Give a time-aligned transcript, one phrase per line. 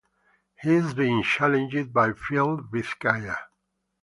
[0.59, 3.37] He is being challenged by Fiel Vizcaya.